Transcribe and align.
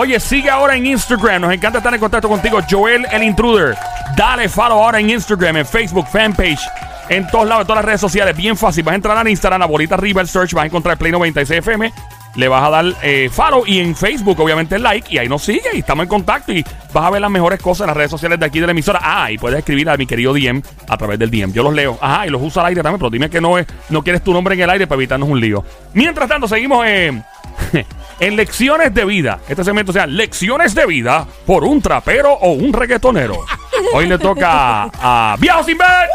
Oye, 0.00 0.20
sigue 0.20 0.48
ahora 0.48 0.76
en 0.76 0.86
Instagram. 0.86 1.42
Nos 1.42 1.52
encanta 1.52 1.78
estar 1.78 1.92
en 1.92 1.98
contacto 1.98 2.28
contigo. 2.28 2.60
Joel 2.70 3.04
el 3.10 3.24
Intruder. 3.24 3.76
Dale 4.16 4.48
follow 4.48 4.80
ahora 4.80 5.00
en 5.00 5.10
Instagram, 5.10 5.56
en 5.56 5.66
Facebook, 5.66 6.06
fanpage. 6.06 6.60
En 7.08 7.26
todos 7.26 7.48
lados, 7.48 7.62
en 7.62 7.66
todas 7.66 7.78
las 7.78 7.84
redes 7.84 8.00
sociales. 8.00 8.36
Bien 8.36 8.56
fácil. 8.56 8.84
Vas 8.84 8.92
a 8.92 8.94
entrar 8.94 9.26
a 9.26 9.28
Instagram, 9.28 9.60
a 9.60 9.66
bolita 9.66 9.96
el 9.96 10.28
search. 10.28 10.52
Vas 10.52 10.62
a 10.62 10.66
encontrar 10.66 10.98
Play 10.98 11.10
96 11.10 11.58
FM. 11.58 11.92
Le 12.36 12.46
vas 12.46 12.62
a 12.62 12.70
dar 12.70 12.84
eh, 13.02 13.28
follow 13.28 13.64
y 13.66 13.80
en 13.80 13.96
Facebook, 13.96 14.38
obviamente, 14.38 14.76
el 14.76 14.84
like. 14.84 15.12
Y 15.12 15.18
ahí 15.18 15.28
nos 15.28 15.42
sigue 15.42 15.68
y 15.74 15.78
estamos 15.80 16.04
en 16.04 16.08
contacto. 16.08 16.52
Y 16.52 16.64
vas 16.92 17.04
a 17.04 17.10
ver 17.10 17.20
las 17.20 17.30
mejores 17.32 17.60
cosas 17.60 17.80
en 17.80 17.86
las 17.88 17.96
redes 17.96 18.12
sociales 18.12 18.38
de 18.38 18.46
aquí 18.46 18.60
de 18.60 18.66
la 18.66 18.72
emisora. 18.72 19.00
Ah, 19.02 19.32
y 19.32 19.36
puedes 19.36 19.58
escribir 19.58 19.90
a 19.90 19.96
mi 19.96 20.06
querido 20.06 20.32
DM 20.32 20.62
a 20.86 20.96
través 20.96 21.18
del 21.18 21.28
DM. 21.28 21.52
Yo 21.52 21.64
los 21.64 21.74
leo. 21.74 21.98
Ajá, 22.00 22.24
y 22.24 22.30
los 22.30 22.40
uso 22.40 22.60
al 22.60 22.66
aire 22.66 22.84
también. 22.84 23.00
Pero 23.00 23.10
dime 23.10 23.28
que 23.28 23.40
no, 23.40 23.58
es, 23.58 23.66
no 23.88 24.04
quieres 24.04 24.22
tu 24.22 24.32
nombre 24.32 24.54
en 24.54 24.60
el 24.60 24.70
aire 24.70 24.86
para 24.86 25.00
evitarnos 25.00 25.28
un 25.28 25.40
lío. 25.40 25.64
Mientras 25.92 26.28
tanto, 26.28 26.46
seguimos 26.46 26.86
en. 26.86 27.24
en 28.20 28.36
lecciones 28.36 28.92
de 28.94 29.04
vida. 29.04 29.38
Este 29.48 29.62
segmento 29.64 29.92
sea 29.92 30.06
lecciones 30.06 30.74
de 30.74 30.86
vida 30.86 31.26
por 31.46 31.64
un 31.64 31.80
trapero 31.80 32.32
o 32.32 32.52
un 32.52 32.72
reggaetonero. 32.72 33.44
Hoy 33.94 34.06
le 34.06 34.18
toca 34.18 34.84
a 35.00 35.36
Viajo 35.38 35.62
sin 35.64 35.78
ver. 35.78 36.08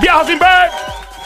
Viajo 0.00 0.24
sin 0.26 0.38
ver. 0.38 0.70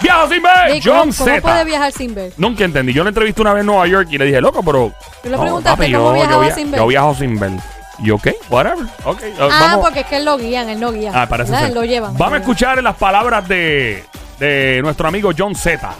Viajo 0.02 0.28
sin 0.28 0.42
ver. 0.42 0.72
Nick, 0.72 0.82
John 0.84 1.10
¿cómo, 1.12 1.12
cómo 1.16 1.40
puede 1.40 1.58
Z. 1.58 1.64
viajar 1.64 1.92
sin 1.92 2.14
ver? 2.14 2.32
Nunca 2.36 2.64
entendí. 2.64 2.92
Yo 2.92 3.02
le 3.04 3.08
entrevisté 3.08 3.40
una 3.40 3.52
vez 3.54 3.60
en 3.60 3.66
Nueva 3.66 3.86
York 3.86 4.08
y 4.10 4.18
le 4.18 4.26
dije, 4.26 4.40
loco, 4.40 4.62
pero. 4.62 4.92
Tú 5.22 5.30
le 5.30 5.38
preguntaste 5.38 5.92
cómo 5.92 6.12
viajaba 6.12 6.44
via- 6.44 6.54
sin 6.54 6.70
ver. 6.70 6.80
Yo 6.80 6.86
viajo 6.86 7.14
sin 7.14 7.38
ver. 7.40 7.52
Y 8.00 8.10
ok, 8.10 8.26
whatever. 8.50 8.84
Ok, 9.04 9.20
uh, 9.38 9.42
Ah, 9.44 9.48
vamos. 9.60 9.84
porque 9.84 10.00
es 10.00 10.06
que 10.06 10.16
él 10.16 10.24
lo 10.24 10.36
guían, 10.36 10.68
él 10.68 10.80
no 10.80 10.90
guía. 10.92 11.12
Ah, 11.14 11.26
parece 11.28 11.52
¿Verdad? 11.52 11.66
ser. 11.66 11.68
Él 11.70 11.74
lo 11.80 11.84
llevan. 11.84 12.16
Vamos 12.18 12.34
a 12.34 12.38
escuchar 12.38 12.82
las 12.82 12.96
palabras 12.96 13.46
de, 13.48 14.04
de 14.40 14.80
nuestro 14.82 15.06
amigo 15.06 15.30
John 15.38 15.54
Z, 15.54 15.94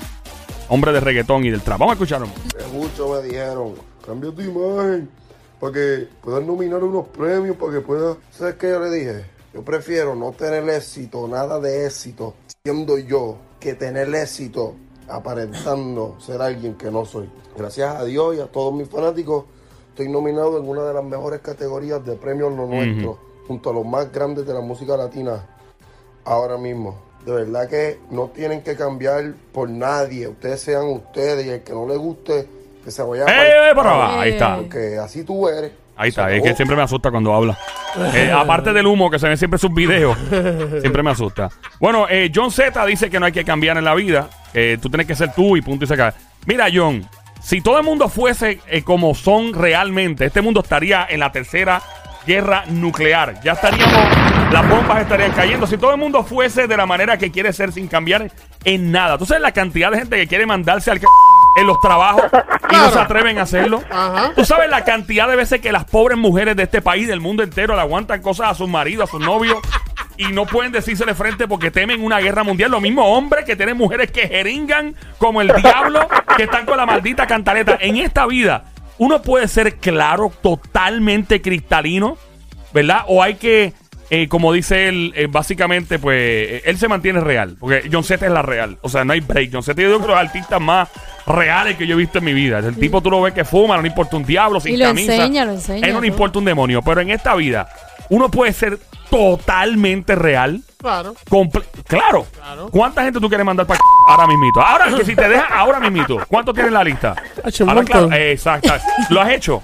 hombre 0.68 0.92
de 0.92 0.98
reggaetón 1.00 1.44
y 1.44 1.50
del 1.50 1.60
trap. 1.62 1.78
Vamos 1.78 1.92
a 1.92 1.94
escucharlo. 1.94 2.26
Que 2.58 2.64
mucho 2.76 3.08
me 3.10 3.22
dijeron, 3.28 3.74
cambia 4.04 4.30
tu 4.32 4.42
imagen 4.42 5.08
para 5.60 5.72
que 5.72 6.08
puedas 6.22 6.44
nominar 6.44 6.82
unos 6.82 7.08
premios, 7.08 7.56
para 7.56 7.72
que 7.72 7.80
puedas... 7.80 8.16
¿Sabes 8.30 8.56
qué 8.56 8.68
yo 8.68 8.80
le 8.80 8.90
dije? 8.90 9.24
Yo 9.52 9.62
prefiero 9.62 10.14
no 10.14 10.32
tener 10.32 10.68
éxito, 10.68 11.26
nada 11.28 11.60
de 11.60 11.86
éxito, 11.86 12.34
siendo 12.64 12.98
yo, 12.98 13.36
que 13.60 13.74
tener 13.74 14.12
éxito 14.14 14.74
aparentando 15.08 16.16
ser 16.20 16.42
alguien 16.42 16.74
que 16.74 16.90
no 16.90 17.04
soy. 17.04 17.30
Gracias 17.56 17.94
a 17.94 18.04
Dios 18.04 18.36
y 18.36 18.40
a 18.40 18.46
todos 18.46 18.74
mis 18.74 18.88
fanáticos, 18.88 19.44
estoy 19.90 20.08
nominado 20.08 20.58
en 20.58 20.68
una 20.68 20.82
de 20.82 20.92
las 20.92 21.04
mejores 21.04 21.40
categorías 21.40 22.04
de 22.04 22.16
premios 22.16 22.52
Lo 22.52 22.66
Nuestro, 22.66 23.18
junto 23.46 23.70
a 23.70 23.72
los 23.72 23.86
más 23.86 24.10
grandes 24.12 24.46
de 24.46 24.54
la 24.54 24.60
música 24.60 24.96
latina 24.96 25.46
ahora 26.24 26.58
mismo. 26.58 26.98
De 27.24 27.32
verdad 27.32 27.68
que 27.68 28.00
no 28.10 28.28
tienen 28.28 28.62
que 28.62 28.76
cambiar 28.76 29.34
por 29.52 29.70
nadie. 29.70 30.28
Ustedes 30.28 30.60
sean 30.60 30.88
ustedes 30.88 31.46
y 31.46 31.50
el 31.50 31.62
que 31.62 31.72
no 31.72 31.86
le 31.86 31.96
guste, 31.96 32.48
que 32.84 32.90
se 32.90 33.02
vaya 33.02 33.24
¡Eh, 33.26 33.72
para 33.74 33.90
abajo! 33.90 34.20
Ahí 34.20 34.30
está. 34.32 34.56
Porque 34.56 34.98
así 35.02 35.24
tú 35.24 35.48
eres. 35.48 35.72
Ahí 35.96 36.08
está, 36.08 36.30
es 36.32 36.42
que 36.42 36.54
siempre 36.56 36.76
me 36.76 36.82
asusta 36.82 37.10
cuando 37.12 37.32
habla. 37.32 37.56
Eh, 38.14 38.30
aparte 38.32 38.72
del 38.72 38.84
humo 38.86 39.08
que 39.10 39.18
se 39.20 39.28
ve 39.28 39.36
siempre 39.36 39.56
en 39.56 39.60
sus 39.60 39.72
videos, 39.72 40.18
siempre 40.80 41.02
me 41.04 41.10
asusta. 41.12 41.48
Bueno, 41.78 42.06
eh, 42.10 42.32
John 42.34 42.50
Z 42.50 42.84
dice 42.86 43.08
que 43.08 43.20
no 43.20 43.26
hay 43.26 43.32
que 43.32 43.44
cambiar 43.44 43.76
en 43.78 43.84
la 43.84 43.94
vida. 43.94 44.28
eh, 44.52 44.76
tú 44.82 44.88
tienes 44.90 45.06
que 45.06 45.14
ser 45.14 45.32
tú 45.32 45.56
y 45.56 45.62
punto 45.62 45.84
y 45.84 45.88
se 45.88 45.94
acaba. 45.94 46.12
Mira, 46.46 46.66
John, 46.74 47.08
si 47.40 47.60
todo 47.60 47.78
el 47.78 47.84
mundo 47.84 48.08
fuese 48.08 48.60
eh, 48.68 48.82
como 48.82 49.14
son 49.14 49.54
realmente, 49.54 50.24
este 50.24 50.40
mundo 50.42 50.60
estaría 50.62 51.06
en 51.08 51.20
la 51.20 51.30
tercera 51.30 51.80
guerra 52.26 52.64
nuclear. 52.68 53.40
Ya 53.44 53.52
estaríamos, 53.52 53.94
las 54.52 54.68
bombas 54.68 55.02
estarían 55.02 55.30
cayendo. 55.30 55.66
Si 55.68 55.76
todo 55.78 55.92
el 55.92 55.98
mundo 56.00 56.24
fuese 56.24 56.66
de 56.66 56.76
la 56.76 56.86
manera 56.86 57.18
que 57.18 57.30
quiere 57.30 57.52
ser 57.52 57.70
sin 57.70 57.86
cambiar 57.86 58.32
en 58.64 58.90
nada. 58.90 59.16
Tú 59.16 59.26
sabes 59.26 59.42
la 59.42 59.52
cantidad 59.52 59.92
de 59.92 59.98
gente 59.98 60.16
que 60.16 60.26
quiere 60.26 60.44
mandarse 60.46 60.90
al 60.90 60.98
c- 60.98 61.06
en 61.56 61.66
los 61.66 61.80
trabajos 61.80 62.24
y 62.70 62.76
no 62.76 62.90
se 62.90 62.98
atreven 62.98 63.38
a 63.38 63.42
hacerlo. 63.42 63.82
Ajá. 63.90 64.32
Tú 64.34 64.44
sabes 64.44 64.70
la 64.70 64.84
cantidad 64.84 65.28
de 65.28 65.36
veces 65.36 65.60
que 65.60 65.72
las 65.72 65.84
pobres 65.84 66.18
mujeres 66.18 66.56
de 66.56 66.64
este 66.64 66.82
país, 66.82 67.08
del 67.08 67.20
mundo 67.20 67.42
entero, 67.42 67.74
le 67.74 67.80
aguantan 67.80 68.22
cosas 68.22 68.50
a 68.50 68.54
sus 68.54 68.68
maridos, 68.68 69.08
a 69.08 69.10
sus 69.10 69.20
novios 69.20 69.58
y 70.16 70.28
no 70.28 70.46
pueden 70.46 70.72
decirse 70.72 71.04
de 71.04 71.14
frente 71.14 71.48
porque 71.48 71.70
temen 71.70 72.04
una 72.04 72.18
guerra 72.18 72.44
mundial. 72.44 72.70
Lo 72.70 72.80
mismo 72.80 73.04
hombres 73.04 73.44
que 73.44 73.56
tienen 73.56 73.76
mujeres 73.76 74.10
que 74.10 74.28
jeringan 74.28 74.94
como 75.18 75.40
el 75.40 75.52
diablo, 75.54 76.08
que 76.36 76.44
están 76.44 76.66
con 76.66 76.76
la 76.76 76.86
maldita 76.86 77.26
cantaleta. 77.26 77.78
En 77.80 77.96
esta 77.96 78.26
vida, 78.26 78.64
uno 78.98 79.22
puede 79.22 79.48
ser 79.48 79.76
claro, 79.76 80.32
totalmente 80.42 81.42
cristalino, 81.42 82.16
¿verdad? 82.72 83.04
O 83.08 83.22
hay 83.22 83.34
que, 83.34 83.72
eh, 84.10 84.28
como 84.28 84.52
dice 84.52 84.88
él, 84.88 85.12
eh, 85.16 85.26
básicamente, 85.30 85.98
pues, 85.98 86.16
eh, 86.20 86.62
él 86.66 86.78
se 86.78 86.88
mantiene 86.88 87.20
real. 87.20 87.56
Porque 87.58 87.88
John 87.90 88.04
Z 88.04 88.24
es 88.26 88.32
la 88.32 88.42
real. 88.42 88.78
O 88.82 88.88
sea, 88.88 89.04
no 89.04 89.12
hay 89.12 89.20
break. 89.20 89.50
John 89.52 89.62
Z 89.62 89.80
es 89.80 89.88
uno 89.88 89.98
de 90.00 90.08
los 90.08 90.16
artistas 90.16 90.60
más 90.60 90.88
reales 91.26 91.76
que 91.76 91.86
yo 91.86 91.94
he 91.94 91.98
visto 91.98 92.18
en 92.18 92.24
mi 92.24 92.32
vida. 92.34 92.58
El 92.58 92.76
tipo 92.76 93.00
tú 93.00 93.10
lo 93.10 93.22
ves 93.22 93.32
que 93.34 93.44
fuma, 93.44 93.76
no 93.76 93.82
le 93.82 93.88
importa 93.88 94.16
un 94.16 94.24
diablo, 94.24 94.60
sin 94.60 94.74
Y 94.74 94.76
lo 94.76 94.86
camisa. 94.86 95.14
enseña, 95.14 95.44
lo 95.44 95.52
enseña, 95.52 95.86
él 95.86 95.92
no 95.94 96.00
le 96.00 96.08
importa 96.08 96.38
un 96.38 96.44
demonio. 96.44 96.82
Pero 96.82 97.00
en 97.00 97.10
esta 97.10 97.34
vida, 97.34 97.68
uno 98.10 98.30
puede 98.30 98.52
ser 98.52 98.78
totalmente 99.10 100.14
real. 100.14 100.60
Claro. 100.78 101.14
Comple- 101.30 101.64
claro. 101.86 102.26
Claro. 102.34 102.68
¿Cuánta 102.70 103.02
gente 103.04 103.18
tú 103.20 103.28
quieres 103.28 103.46
mandar 103.46 103.66
para 103.66 103.80
ahora 104.08 104.26
mismito? 104.26 104.60
Ahora 104.60 104.94
que 104.94 105.04
si 105.04 105.16
te 105.16 105.28
dejas 105.28 105.46
ahora 105.50 105.80
mismito, 105.80 106.18
¿cuánto 106.28 106.52
tienes 106.52 106.68
en 106.68 106.74
la 106.74 106.84
lista? 106.84 107.14
Ahora, 107.66 107.82
claro, 107.84 108.12
exacto. 108.12 108.72
¿Lo 109.08 109.20
has 109.22 109.30
hecho? 109.30 109.62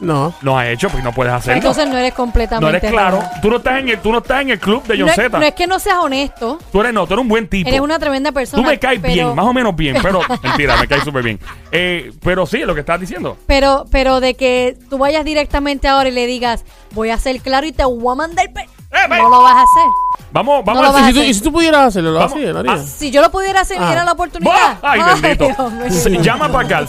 No. 0.00 0.32
Lo 0.42 0.58
has 0.58 0.68
hecho, 0.68 0.88
pues 0.88 1.04
no 1.04 1.12
puedes 1.12 1.32
hacerlo. 1.32 1.56
Entonces 1.58 1.88
no 1.88 1.96
eres 1.98 2.14
completamente 2.14 2.72
no 2.72 2.76
eres 2.76 2.90
claro. 2.90 3.22
Tú 3.42 3.50
no 3.50 3.56
estás 3.58 3.78
en 3.80 3.88
el, 3.90 3.98
tú 3.98 4.10
no 4.12 4.18
estás 4.18 4.40
en 4.40 4.50
el 4.50 4.58
club 4.58 4.82
de 4.84 4.96
John 4.98 5.06
No 5.08 5.12
Z. 5.12 5.38
no 5.38 5.44
es 5.44 5.54
que 5.54 5.66
no 5.66 5.78
seas 5.78 5.98
honesto, 5.98 6.58
Tú 6.72 6.80
eres 6.80 6.92
no, 6.94 7.06
tú 7.06 7.12
eres 7.14 7.22
un 7.22 7.28
buen 7.28 7.46
tipo. 7.48 7.68
eres 7.68 7.80
una 7.80 7.98
tremenda 7.98 8.32
persona. 8.32 8.62
Tú 8.62 8.68
me 8.68 8.78
caes 8.78 8.98
pero- 9.00 9.12
bien, 9.14 9.34
más 9.34 9.44
o 9.44 9.52
menos 9.52 9.76
bien, 9.76 9.96
pero 10.02 10.20
mentira, 10.42 10.76
me 10.78 10.86
caes 10.88 11.04
súper 11.04 11.22
bien. 11.22 11.38
Eh, 11.70 12.12
pero 12.22 12.46
sí, 12.46 12.58
lo 12.58 12.74
que 12.74 12.80
estás 12.80 12.98
diciendo. 12.98 13.36
Pero, 13.46 13.84
pero 13.90 14.20
de 14.20 14.34
que 14.34 14.76
tú 14.88 14.98
vayas 14.98 15.24
directamente 15.24 15.86
ahora 15.88 16.08
y 16.08 16.12
le 16.12 16.26
digas, 16.26 16.64
voy 16.92 17.10
a 17.10 17.18
ser 17.18 17.40
claro 17.40 17.66
y 17.66 17.72
te 17.72 17.84
voy 17.84 18.12
a 18.12 18.14
mandar... 18.16 18.50
pe-". 18.52 18.62
Eh, 18.92 19.06
no 19.08 19.28
lo 19.28 19.42
vas 19.42 19.52
a 19.54 19.62
hacer. 19.62 20.26
Vamos, 20.32 20.64
vamos 20.64 20.82
No 20.82 20.96
a 20.96 21.00
Y 21.00 21.12
si, 21.12 21.18
hacer. 21.18 21.30
y 21.30 21.34
si 21.34 21.40
tú 21.42 21.52
pudieras 21.52 21.86
hacerlo, 21.88 22.10
lo 22.10 22.22
hacías. 22.24 22.56
Ah, 22.68 22.78
Si 22.78 23.10
yo 23.12 23.20
lo 23.22 23.30
pudiera 23.30 23.60
hacer, 23.60 23.76
Ah. 23.80 23.92
era 23.92 24.04
la 24.04 24.12
oportunidad. 24.12 24.52
¡Bah! 24.52 24.78
¡Ay, 24.82 25.00
bendito! 25.22 25.70
Dios. 25.84 25.94
Se- 25.94 26.10
Llama 26.22 26.50
para 26.50 26.64
acá 26.66 26.78
al 26.78 26.88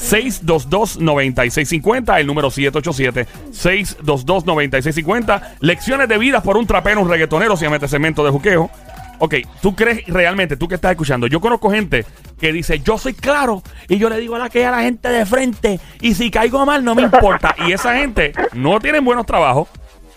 787-622-9650. 0.00 2.18
El 2.18 2.26
número 2.26 2.50
787-622-9650. 2.50 5.42
Lecciones 5.60 6.08
de 6.08 6.18
vida 6.18 6.42
por 6.42 6.56
un 6.56 6.66
trapero, 6.66 7.00
un 7.00 7.08
reggaetonero. 7.08 7.56
Se 7.56 7.64
llama 7.64 7.76
este 7.76 7.86
cemento 7.88 8.24
de 8.24 8.30
juqueo. 8.30 8.68
Ok, 9.22 9.34
¿tú 9.60 9.76
crees 9.76 10.06
realmente, 10.06 10.56
tú 10.56 10.66
que 10.66 10.76
estás 10.76 10.92
escuchando? 10.92 11.26
Yo 11.26 11.40
conozco 11.40 11.70
gente 11.70 12.06
que 12.40 12.54
dice, 12.54 12.80
yo 12.80 12.96
soy 12.96 13.12
claro 13.12 13.62
y 13.86 13.98
yo 13.98 14.08
le 14.08 14.16
digo 14.16 14.36
a 14.36 14.38
la 14.38 14.48
que 14.48 14.64
a 14.64 14.70
la 14.70 14.80
gente 14.80 15.10
de 15.10 15.26
frente 15.26 15.78
y 16.00 16.14
si 16.14 16.30
caigo 16.30 16.64
mal 16.64 16.82
no 16.82 16.94
me 16.94 17.02
importa. 17.02 17.54
y 17.68 17.72
esa 17.72 17.96
gente 17.96 18.32
no 18.54 18.80
tienen 18.80 19.04
buenos 19.04 19.26
trabajos, 19.26 19.68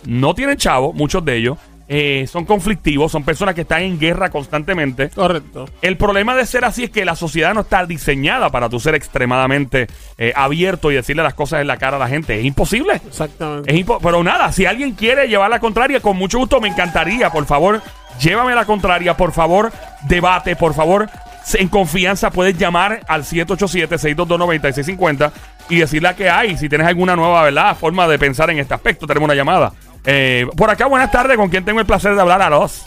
no 0.06 0.34
tienen 0.34 0.56
chavos, 0.56 0.96
muchos 0.96 1.26
de 1.26 1.36
ellos, 1.36 1.58
eh, 1.96 2.26
son 2.28 2.46
conflictivos, 2.46 3.12
son 3.12 3.24
personas 3.24 3.54
que 3.54 3.62
están 3.62 3.84
en 3.84 4.00
guerra 4.00 4.32
constantemente. 4.32 5.10
Correcto. 5.10 5.66
El 5.84 5.96
problema 5.96 6.36
de 6.36 6.44
ser 6.48 6.66
así 6.66 6.86
es 6.86 6.90
que 6.90 7.06
la 7.06 7.16
sociedad 7.16 7.54
no 7.54 7.62
está 7.62 7.86
diseñada 7.86 8.50
para 8.50 8.68
tú 8.68 8.80
ser 8.80 8.96
extremadamente 8.96 9.86
eh, 10.18 10.34
abierto 10.36 10.92
y 10.92 10.96
decirle 10.96 11.22
las 11.22 11.36
cosas 11.36 11.62
en 11.62 11.68
la 11.68 11.78
cara 11.78 11.98
a 11.98 12.00
la 12.00 12.08
gente. 12.08 12.40
Es 12.40 12.46
imposible. 12.46 13.00
Exactamente. 13.08 13.72
Es 13.72 13.80
impo- 13.86 14.00
Pero 14.02 14.24
nada, 14.24 14.52
si 14.52 14.66
alguien 14.66 14.94
quiere 14.94 15.28
llevar 15.28 15.52
la 15.52 15.60
contraria, 15.60 16.00
con 16.00 16.18
mucho 16.18 16.40
gusto 16.40 16.60
me 16.60 16.70
encantaría. 16.70 17.30
Por 17.30 17.46
favor, 17.46 17.80
llévame 18.20 18.56
la 18.56 18.66
contraria. 18.66 19.16
Por 19.16 19.32
favor, 19.32 19.72
debate. 20.08 20.56
Por 20.56 20.74
favor, 20.74 21.08
en 21.54 21.68
confianza 21.68 22.32
puedes 22.32 22.58
llamar 22.58 23.02
al 23.08 23.24
787-622-9650 23.24 25.32
y 25.70 25.78
decirle 25.78 26.10
a 26.10 26.16
que 26.16 26.30
hay. 26.30 26.58
Si 26.58 26.70
tienes 26.70 26.88
alguna 26.88 27.16
nueva 27.16 27.44
¿verdad? 27.44 27.76
forma 27.78 28.08
de 28.08 28.20
pensar 28.20 28.50
en 28.50 28.60
este 28.60 28.74
aspecto, 28.74 29.08
tenemos 29.08 29.28
una 29.28 29.36
llamada. 29.36 29.72
Eh, 30.06 30.48
por 30.58 30.70
acá, 30.70 30.88
buenas 30.88 31.12
tardes. 31.12 31.38
¿Con 31.38 31.50
quién 31.50 31.64
tengo 31.64 31.80
el 31.80 31.86
placer 31.86 32.16
de 32.16 32.22
hablar 32.22 32.42
a 32.42 32.50
los? 32.50 32.84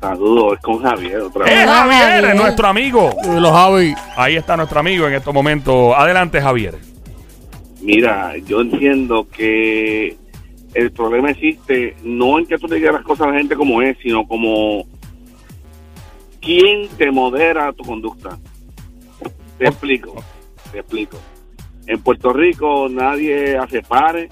Saludos, 0.00 0.54
es 0.54 0.60
con 0.60 0.82
Javier 0.82 1.20
otra 1.20 1.44
vez. 1.44 1.52
¡Eh, 1.54 1.62
Hola, 1.62 1.72
Javier! 1.74 2.00
Javier. 2.22 2.36
Nuestro 2.36 2.66
amigo. 2.68 3.10
Eh, 3.24 3.40
Los 3.40 3.52
Javi. 3.52 3.94
Ahí 4.16 4.36
está 4.36 4.56
nuestro 4.56 4.80
amigo 4.80 5.06
en 5.08 5.14
estos 5.14 5.32
momentos. 5.32 5.94
Adelante, 5.96 6.40
Javier. 6.40 6.74
Mira, 7.80 8.36
yo 8.38 8.60
entiendo 8.60 9.26
que 9.28 10.16
el 10.74 10.92
problema 10.92 11.30
existe 11.30 11.96
no 12.02 12.38
en 12.38 12.46
que 12.46 12.58
tú 12.58 12.66
le 12.66 12.76
digas 12.76 12.94
las 12.94 13.02
cosas 13.04 13.28
a 13.28 13.30
la 13.30 13.38
gente 13.38 13.56
como 13.56 13.80
es, 13.80 13.96
sino 14.02 14.26
como 14.26 14.84
quién 16.40 16.88
te 16.98 17.10
modera 17.10 17.72
tu 17.72 17.84
conducta. 17.84 18.38
Te 19.58 19.66
explico, 19.66 20.22
te 20.72 20.80
explico. 20.80 21.18
En 21.86 22.02
Puerto 22.02 22.32
Rico 22.32 22.88
nadie 22.90 23.56
hace 23.56 23.80
pares, 23.82 24.30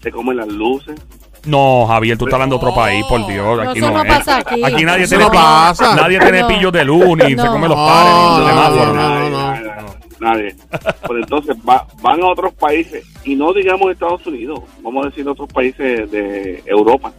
se 0.00 0.10
comen 0.10 0.36
las 0.38 0.48
luces. 0.48 0.98
No, 1.44 1.86
Javier, 1.88 2.16
tú 2.16 2.24
estás 2.26 2.34
hablando 2.34 2.56
de 2.58 2.64
otro 2.64 2.74
país, 2.74 3.04
por 3.08 3.26
Dios. 3.26 3.56
No, 3.64 3.70
Aquí 3.70 3.78
eso 3.80 3.88
no, 3.90 3.96
no 3.98 4.02
es. 4.04 4.08
pasa 4.18 4.36
aquí. 4.38 4.60
nadie 4.84 5.04
Eso 5.04 5.08
tiene, 5.16 5.24
no 5.24 5.30
pi- 5.30 5.36
pasa. 5.36 5.96
nadie 5.96 6.18
tiene 6.20 6.40
No. 6.42 6.48
pillos 6.48 6.72
de 6.72 6.84
luz, 6.84 7.16
ni 7.16 7.30
se 7.30 7.34
No. 7.36 7.52
come 7.52 7.68
los 7.68 7.76
No, 7.76 7.86
pares, 7.86 8.12
ni 8.14 8.20
no, 8.22 8.38
los 8.38 8.48
semáforos. 8.48 8.86
no, 8.86 8.94
nadie, 8.94 9.30
no. 9.30 9.38
nadie, 9.50 9.72
nadie. 10.20 10.56
Pero 11.02 11.18
entonces 11.18 11.56
va- 11.68 11.86
van 12.00 12.22
a 12.22 12.26
otros 12.28 12.54
países, 12.54 13.04
y 13.24 13.34
no 13.34 13.52
digamos 13.52 13.90
Estados 13.90 14.24
Unidos, 14.26 14.60
vamos 14.82 15.04
a 15.04 15.08
decir 15.08 15.28
otros 15.28 15.48
países 15.52 16.08
de 16.10 16.62
Europa. 16.66 17.12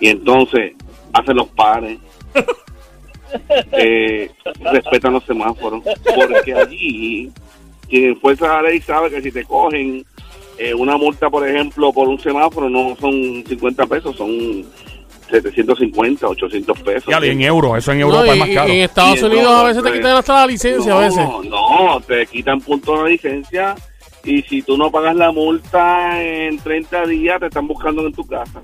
Y 0.00 0.08
entonces 0.08 0.72
hacen 1.12 1.36
los 1.36 1.48
pares, 1.48 1.98
eh, 3.72 4.30
respetan 4.72 5.12
los 5.12 5.24
semáforos, 5.24 5.82
porque 6.14 6.54
allí 6.54 7.30
quien 7.88 8.04
enfuerza 8.10 8.46
la 8.48 8.62
ley 8.62 8.80
sabe 8.80 9.10
que 9.10 9.20
si 9.22 9.30
te 9.30 9.44
cogen 9.44 10.04
eh, 10.58 10.74
una 10.74 10.96
multa, 10.96 11.28
por 11.30 11.46
ejemplo, 11.48 11.92
por 11.92 12.08
un 12.08 12.18
semáforo 12.20 12.68
no 12.70 12.96
son 13.00 13.44
50 13.46 13.86
pesos, 13.86 14.16
son 14.16 14.64
750, 15.30 16.26
800 16.28 16.80
pesos. 16.80 17.04
Ya, 17.10 17.18
en 17.26 17.40
euros, 17.42 17.78
eso 17.78 17.92
en 17.92 18.00
Europa 18.00 18.32
es 18.32 18.38
más 18.38 18.48
caro. 18.50 18.68
y 18.68 18.76
en 18.76 18.80
Estados 18.82 19.18
Sí, 19.18 19.24
Unidos 19.24 19.44
no, 19.44 19.50
a 19.56 19.62
veces 19.64 19.82
te 19.82 19.88
hombre. 19.88 20.00
quitan 20.00 20.16
hasta 20.16 20.34
la 20.34 20.46
licencia 20.46 20.92
no, 20.92 20.98
a 20.98 21.00
veces. 21.00 21.28
No, 21.48 22.00
te 22.06 22.26
quitan 22.26 22.60
puntos 22.60 22.96
de 22.98 23.02
la 23.04 23.08
licencia 23.08 23.74
y 24.22 24.42
si 24.42 24.62
tú 24.62 24.76
no 24.76 24.90
pagas 24.90 25.16
la 25.16 25.32
multa 25.32 26.22
en 26.22 26.58
30 26.58 27.06
días 27.06 27.40
te 27.40 27.46
están 27.46 27.66
buscando 27.66 28.06
en 28.06 28.12
tu 28.12 28.26
casa. 28.26 28.62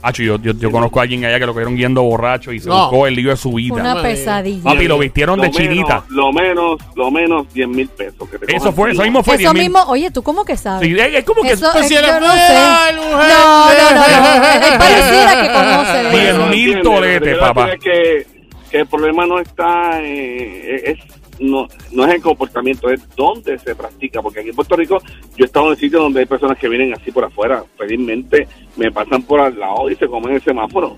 Hacho, 0.00 0.22
yo, 0.22 0.38
yo, 0.38 0.52
yo 0.52 0.70
conozco 0.70 1.00
a 1.00 1.02
alguien 1.02 1.24
allá 1.24 1.40
que 1.40 1.46
lo 1.46 1.52
cogieron 1.52 1.74
guiando 1.74 2.02
borracho 2.02 2.52
y 2.52 2.60
se 2.60 2.68
No. 2.68 2.82
buscó 2.88 3.06
el 3.08 3.14
lío 3.16 3.30
de 3.30 3.36
su 3.36 3.52
vida. 3.54 3.74
Una 3.74 4.00
pesadilla. 4.00 4.62
Papi, 4.62 4.86
lo 4.86 4.96
vistieron 4.98 5.40
de 5.40 5.48
Lo 5.48 5.52
chinita. 5.52 6.04
menos- 6.08 6.10
Lo 6.10 6.32
menos, 6.32 6.78
lo 6.94 7.10
menos 7.10 7.52
10 7.52 7.66
mil 7.68 7.88
pesos. 7.88 8.28
Que 8.30 8.38
te 8.38 8.56
Eso 8.56 8.72
fue, 8.72 8.92
eso 8.92 9.02
mismo 9.02 9.22
fue 9.24 9.34
Eso 9.34 9.40
10 9.40 9.54
mil. 9.54 9.62
mismo, 9.64 9.82
oye, 9.88 10.10
¿tú 10.12 10.22
cómo 10.22 10.44
que 10.44 10.56
sabes? 10.56 10.88
Sí, 10.88 10.96
es 10.98 11.14
es 11.16 11.24
como 11.24 11.42
que 11.42 11.50
Eso, 11.50 11.68
Pues 11.72 11.86
eh, 11.86 11.88
si 11.88 11.94
no 11.96 12.00
mujer. 12.00 12.20
No, 12.20 12.92
no, 12.94 13.10
no, 13.10 13.20
no. 13.20 14.66
Es 14.66 14.78
pareciera 14.78 15.42
que 15.42 15.52
conoce 15.52 15.98
de 16.04 16.10
Diez 16.10 16.28
eso. 16.34 16.46
mil 16.46 16.58
¿Entiendes? 16.72 16.82
toletes, 16.84 17.38
papá. 17.38 17.72
es 17.72 17.80
que, 17.80 18.26
que 18.70 18.78
el 18.78 18.86
problema 18.86 19.26
no 19.26 19.40
está, 19.40 20.00
eh, 20.02 20.82
es, 20.92 20.98
no, 21.40 21.68
no 21.92 22.04
es 22.06 22.14
el 22.14 22.22
comportamiento, 22.22 22.90
es 22.90 23.00
dónde 23.16 23.58
se 23.58 23.74
practica. 23.74 24.20
Porque 24.22 24.40
aquí 24.40 24.50
en 24.50 24.54
Puerto 24.56 24.76
Rico 24.76 24.98
yo 25.36 25.44
he 25.44 25.46
estado 25.46 25.70
en 25.72 25.78
sitios 25.78 26.02
donde 26.02 26.20
hay 26.20 26.26
personas 26.26 26.58
que 26.58 26.68
vienen 26.68 26.94
así 26.94 27.10
por 27.10 27.24
afuera, 27.24 27.64
felizmente 27.76 28.46
me 28.76 28.90
pasan 28.92 29.22
por 29.22 29.40
al 29.40 29.58
lado 29.58 29.90
y 29.90 29.96
se 29.96 30.06
comen 30.06 30.34
el 30.34 30.42
semáforo. 30.42 30.96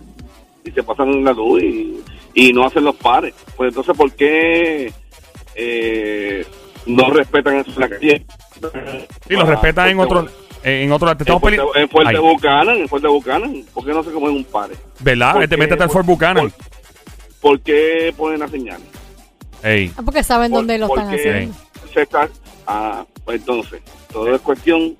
Y 0.64 0.70
se 0.72 0.82
pasan 0.82 1.08
en 1.10 1.24
la 1.24 1.32
luz 1.32 1.62
y, 1.62 2.00
y 2.34 2.52
no 2.52 2.66
hacen 2.66 2.84
los 2.84 2.96
pares. 2.96 3.34
Pues 3.56 3.68
entonces, 3.68 3.96
¿por 3.96 4.12
qué 4.12 4.92
eh, 5.54 6.44
no 6.86 7.10
respetan 7.10 7.56
eso 7.56 7.70
en 7.72 7.80
la 7.80 7.88
calle? 7.88 8.26
Sí, 9.26 9.34
lo 9.34 9.46
respetan 9.46 9.88
en 9.88 10.00
otro. 10.00 10.28
En 10.62 10.92
otro. 10.92 11.08
Te 11.08 11.12
En 11.12 11.20
estamos 11.22 11.40
Fuerte, 11.40 11.80
en 11.80 11.88
Fuerte 11.88 12.16
Ay, 12.16 12.20
Buchanan, 12.22 12.76
en 12.78 12.88
Fuerte 12.88 13.08
Buchanan, 13.08 13.64
¿por 13.72 13.84
qué 13.86 13.92
no 13.92 14.02
se 14.02 14.10
comen 14.10 14.32
un 14.36 14.44
pare? 14.44 14.74
¿Verdad? 14.98 15.32
¿Por 15.32 15.40
Vete, 15.40 15.56
qué? 15.56 15.60
métete 15.62 15.82
al 15.82 15.90
Fort 15.90 16.04
Buchanan. 16.06 16.50
¿Por, 16.50 16.60
por 17.40 17.60
qué 17.60 18.12
ponen 18.16 18.40
la 18.40 18.48
señal? 18.48 18.80
Ey. 19.62 19.92
Ah, 19.96 20.02
Porque 20.04 20.22
saben 20.22 20.50
dónde 20.52 20.78
lo 20.78 20.86
están 20.86 21.04
Porque 21.08 21.20
haciendo. 21.20 21.54
se 21.92 22.02
está, 22.02 22.28
ah, 22.66 23.04
pues 23.24 23.40
entonces, 23.40 23.80
todo 24.12 24.34
es 24.34 24.40
cuestión 24.40 24.94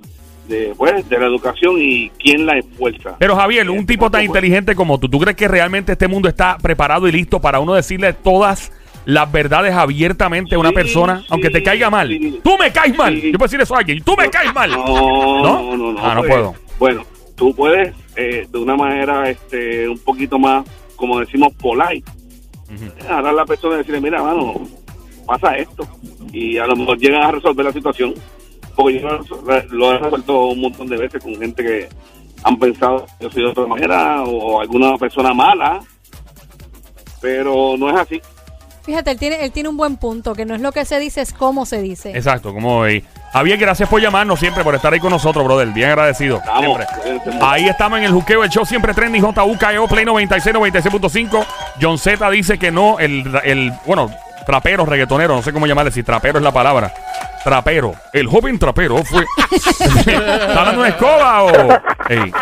de, 0.49 0.75
pues, 0.77 1.09
de 1.09 1.19
la 1.19 1.27
educación 1.27 1.77
y 1.79 2.11
quién 2.19 2.45
la 2.47 2.59
esfuerza. 2.59 3.17
Pero 3.19 3.37
Javier, 3.37 3.71
un 3.71 3.87
tipo 3.87 4.11
tan 4.11 4.25
inteligente 4.25 4.75
como 4.75 4.99
tú, 4.99 5.09
¿tú 5.09 5.19
crees 5.21 5.37
que 5.37 5.49
realmente 5.49 5.93
este 5.93 6.09
mundo 6.09 6.29
está 6.29 6.59
preparado 6.59 7.07
y 7.09 7.13
listo 7.13 7.41
para 7.41 7.61
uno 7.61 7.75
decirle 7.75 8.13
todas 8.13 8.73
las 9.07 9.31
verdades 9.33 9.75
abiertamente 9.75 10.55
a 10.57 10.59
una 10.59 10.71
Sí, 10.71 10.75
persona, 10.75 11.21
sí, 11.21 11.27
aunque 11.31 11.51
te 11.51 11.63
caiga 11.63 11.89
mal? 11.89 12.09
sí. 12.09 12.41
Tú 12.43 12.57
me 12.59 12.71
caes 12.73 12.97
mal. 12.97 13.15
Sí. 13.21 13.31
Yo 13.33 13.39
puedo 13.39 13.47
decir 13.49 13.61
eso 13.61 13.75
a 13.75 13.79
alguien. 13.79 14.03
Tú 14.03 14.15
me 14.17 14.29
caes 14.29 14.53
mal. 14.53 14.71
No, 14.71 14.85
¿No? 14.87 15.43
no, 15.43 15.77
no. 15.77 15.93
no, 15.93 16.01
Ah, 16.05 16.15
no 16.15 16.21
pues, 16.21 16.33
puedo. 16.33 16.55
Bueno, 16.79 17.03
tú 17.37 17.55
puedes 17.55 17.95
eh, 18.17 18.47
de 18.51 18.59
una 18.59 18.77
manera 18.77 19.31
este, 19.31 19.89
un 19.89 19.99
poquito 20.01 20.39
más, 20.39 20.65
como 20.97 21.19
decimos, 21.21 21.53
polite. 21.55 22.11
Agarrar 23.05 23.27
a 23.27 23.33
la 23.33 23.45
persona 23.45 23.75
y 23.75 23.79
decirle, 23.79 24.01
mira, 24.01 24.23
mano, 24.23 24.55
pasa 25.27 25.57
esto. 25.57 25.87
Y 26.33 26.59
a 26.59 26.67
lo 26.67 26.77
mejor 26.77 26.99
llegan 26.99 27.23
a 27.23 27.31
resolver 27.33 27.65
la 27.67 27.73
situación. 27.73 28.15
Porque 28.77 29.01
yo 29.01 29.09
lo- 29.71 29.93
he 29.93 29.99
resuelto 29.99 30.47
un 30.47 30.61
montón 30.61 30.87
de 30.87 30.97
veces 30.97 31.23
con 31.23 31.35
gente 31.37 31.63
que 31.63 31.89
han 32.45 32.59
pensado 32.59 33.07
que 33.19 33.25
yo 33.25 33.31
soy 33.31 33.43
de 33.43 33.49
otra 33.51 33.67
manera 33.67 34.23
o 34.23 34.61
alguna 34.61 34.97
persona 34.97 35.35
mala. 35.35 35.81
Pero 37.21 37.77
no 37.77 37.91
es 37.91 37.97
así. 37.97 38.21
Fíjate, 38.83 39.11
él 39.11 39.19
tiene, 39.19 39.45
él 39.45 39.53
tiene 39.53 39.69
un 39.69 39.77
buen 39.77 39.97
punto, 39.99 40.35
que 40.35 40.47
no 40.47 40.55
es 40.55 40.61
lo 40.61 40.73
que 40.73 40.85
se 40.87 40.99
dice, 40.99 41.21
es 41.21 41.33
cómo 41.35 41.67
se 41.67 41.83
dice. 41.83 42.13
Exacto, 42.13 42.53
como 42.55 42.81
veis. 42.81 43.05
Javier, 43.33 43.59
gracias 43.59 43.89
por 43.89 44.01
llamarnos 44.01 44.41
siempre, 44.41 44.65
por 44.65 44.75
estar 44.75 44.93
ahí 44.93 44.99
con 44.99 45.11
nosotros, 45.11 45.45
brother. 45.45 45.69
Bien 45.69 45.91
agradecido. 45.91 46.39
Estamos. 46.39 46.81
Siempre. 47.03 47.39
Ahí 47.41 47.69
estamos 47.69 47.99
en 47.99 48.07
el 48.07 48.13
juqueo, 48.13 48.43
el 48.43 48.51
show 48.51 48.67
siempre 48.67 48.93
trending, 48.93 49.23
JUKEO, 49.23 49.87
Play 49.87 50.05
96, 50.05 50.55
96.5. 50.57 51.47
John 51.81 51.99
Z 51.99 52.31
dice 52.31 52.59
que 52.59 52.73
no, 52.73 52.99
el, 52.99 53.41
el, 53.45 53.73
bueno, 53.87 54.11
trapero, 54.45 54.85
reggaetonero, 54.85 55.37
no 55.37 55.43
sé 55.43 55.53
cómo 55.53 55.67
llamarle, 55.67 55.93
si 55.93 56.03
trapero 56.03 56.39
es 56.39 56.45
la 56.45 56.53
palabra. 56.53 56.93
Trapero. 57.45 57.95
El 58.13 58.27
joven 58.27 58.59
trapero 58.59 59.03
fue. 59.05 59.25
¿Está 59.51 60.73
de 60.73 60.79
una 60.79 60.89
escoba 60.89 61.43
o.? 61.45 61.81
Ey, 62.09 62.33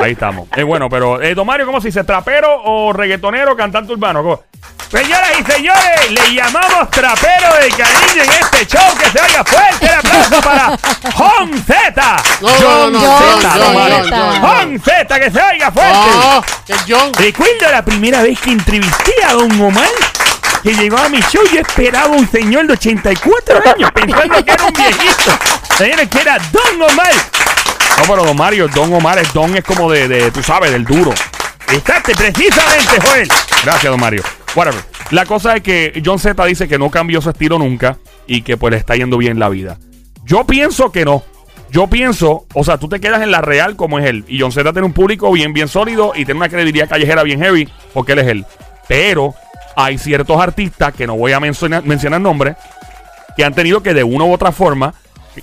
ahí 0.00 0.12
estamos. 0.12 0.48
Es 0.56 0.64
bueno, 0.64 0.88
pero, 0.88 1.20
eh, 1.20 1.34
Don 1.34 1.46
Mario, 1.46 1.66
¿cómo 1.66 1.80
se 1.80 1.88
dice? 1.88 2.04
¿Trapero 2.04 2.62
o 2.64 2.92
reggaetonero, 2.92 3.56
cantante 3.56 3.92
urbano? 3.92 4.22
¿Cómo? 4.22 4.42
Señoras 4.90 5.30
y 5.38 5.52
señores, 5.52 6.10
le 6.10 6.34
llamamos 6.34 6.90
trapero 6.90 7.54
de 7.62 7.68
cariño 7.70 8.24
en 8.24 8.30
este 8.30 8.66
show. 8.66 8.96
Que 8.98 9.08
se 9.10 9.24
oiga 9.24 9.44
fuerte 9.44 9.86
el 9.86 9.94
aplauso 9.94 10.40
para 10.40 10.78
John 11.14 11.64
Z. 11.64 12.16
No, 12.40 12.50
no, 12.58 12.90
no, 12.90 13.00
John 13.00 13.40
Z, 13.40 13.50
John, 13.50 13.60
Don 13.60 13.74
Mario. 13.74 13.96
John, 13.98 14.10
John. 14.10 14.40
John 14.40 14.82
Z, 14.84 15.20
que 15.20 15.30
se 15.30 15.40
oiga 15.40 15.70
fuerte. 15.70 16.10
No, 16.10 16.44
que 16.66 16.74
John. 16.88 17.12
Recuerdo 17.14 17.70
la 17.70 17.84
primera 17.84 18.22
vez 18.22 18.40
que 18.40 18.50
entrevisté 18.50 19.14
a 19.28 19.34
Don 19.34 19.60
Omar, 19.60 19.88
que 20.64 20.74
llegó 20.74 20.98
a 20.98 21.08
mi 21.08 21.20
show. 21.20 21.44
Yo 21.52 21.60
esperaba 21.60 22.08
un 22.08 22.28
señor 22.28 22.66
de 22.66 22.72
84 22.72 23.62
años, 23.72 23.92
pensando 23.92 24.44
que 24.44 24.50
era 24.50 24.64
un 24.64 24.72
viejito. 24.72 25.38
Señores, 25.78 26.08
que 26.08 26.20
era 26.20 26.36
Don 26.50 26.82
Omar. 26.82 27.12
No, 27.96 28.02
pero 28.08 28.24
Don 28.24 28.36
Mario, 28.36 28.66
Don 28.66 28.92
Omar 28.92 29.20
es 29.20 29.32
Don, 29.32 29.56
es 29.56 29.62
como 29.62 29.88
de, 29.88 30.08
de 30.08 30.32
tú 30.32 30.42
sabes, 30.42 30.72
del 30.72 30.84
duro. 30.84 31.14
Exacto, 31.68 32.10
precisamente, 32.16 33.00
Joel. 33.00 33.28
Gracias, 33.62 33.84
Don 33.84 34.00
Mario. 34.00 34.24
Whatever. 34.54 34.80
La 35.10 35.26
cosa 35.26 35.56
es 35.56 35.62
que 35.62 36.02
John 36.04 36.18
Z 36.18 36.44
dice 36.44 36.68
que 36.68 36.78
no 36.78 36.90
cambió 36.90 37.20
su 37.20 37.30
estilo 37.30 37.58
nunca 37.58 37.98
y 38.26 38.42
que 38.42 38.56
pues 38.56 38.72
le 38.72 38.78
está 38.78 38.96
yendo 38.96 39.16
bien 39.18 39.38
la 39.38 39.48
vida. 39.48 39.78
Yo 40.24 40.44
pienso 40.44 40.92
que 40.92 41.04
no. 41.04 41.22
Yo 41.70 41.86
pienso, 41.86 42.46
o 42.52 42.64
sea, 42.64 42.78
tú 42.78 42.88
te 42.88 43.00
quedas 43.00 43.22
en 43.22 43.30
la 43.30 43.42
real 43.42 43.76
como 43.76 43.98
es 44.00 44.06
él. 44.06 44.24
Y 44.26 44.40
John 44.40 44.50
Z 44.50 44.72
tiene 44.72 44.86
un 44.86 44.92
público 44.92 45.30
bien, 45.30 45.52
bien 45.52 45.68
sólido 45.68 46.12
y 46.14 46.24
tiene 46.24 46.38
una 46.38 46.48
credibilidad 46.48 46.88
callejera 46.88 47.22
bien 47.22 47.40
heavy 47.40 47.68
porque 47.94 48.12
él 48.12 48.18
es 48.20 48.26
él. 48.26 48.46
Pero 48.88 49.34
hay 49.76 49.98
ciertos 49.98 50.40
artistas 50.40 50.92
que 50.94 51.06
no 51.06 51.16
voy 51.16 51.32
a 51.32 51.40
mencionar, 51.40 51.84
mencionar 51.84 52.20
nombres 52.20 52.56
que 53.36 53.44
han 53.44 53.54
tenido 53.54 53.82
que 53.82 53.94
de 53.94 54.02
una 54.02 54.24
u 54.24 54.32
otra 54.32 54.50
forma 54.50 54.94